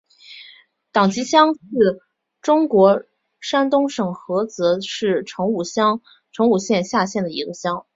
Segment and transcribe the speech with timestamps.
[0.91, 1.61] 党集乡是
[2.41, 3.03] 中国
[3.39, 7.85] 山东省菏泽市成武县下辖的一个乡。